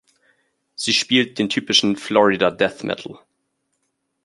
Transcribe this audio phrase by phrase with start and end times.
[0.73, 3.19] Sie spielt den typischen Florida-Death-Metal.